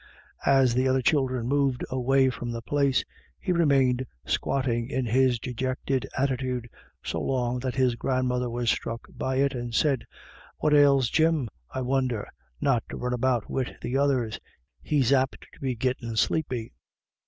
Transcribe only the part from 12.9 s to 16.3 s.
run about wid the others? He's apt to be gittin'